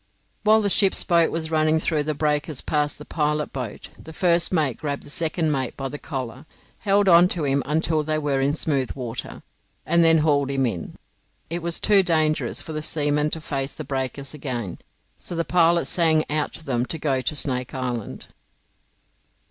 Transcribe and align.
While 0.43 0.61
the 0.63 0.67
ship's 0.71 1.03
boat 1.03 1.29
was 1.29 1.51
running 1.51 1.79
through 1.79 2.01
the 2.01 2.15
breakers 2.15 2.59
past 2.61 2.97
the 2.97 3.05
pilot 3.05 3.53
boat, 3.53 3.89
the 4.03 4.13
first 4.13 4.51
mate 4.51 4.77
grabbed 4.77 5.03
the 5.03 5.11
second 5.11 5.51
mate 5.51 5.77
by 5.77 5.89
the 5.89 5.99
collar, 5.99 6.47
held 6.79 7.07
on 7.07 7.27
to 7.27 7.45
him 7.45 7.61
until 7.67 8.01
they 8.01 8.17
were 8.17 8.39
in 8.39 8.55
smooth 8.55 8.93
water, 8.93 9.43
and 9.85 10.03
then 10.03 10.17
hauled 10.17 10.49
him 10.49 10.65
in. 10.65 10.95
It 11.51 11.61
was 11.61 11.79
too 11.79 12.01
dangerous 12.01 12.63
for 12.63 12.73
the 12.73 12.81
seamen 12.81 13.29
to 13.29 13.39
face 13.39 13.75
the 13.75 13.83
breakers 13.83 14.33
again, 14.33 14.79
so 15.19 15.35
the 15.35 15.45
pilot 15.45 15.85
sang 15.85 16.25
out 16.31 16.51
to 16.53 16.65
them 16.65 16.87
to 16.87 16.97
go 16.97 17.21
to 17.21 17.35
Snake 17.35 17.75
Island. 17.75 18.25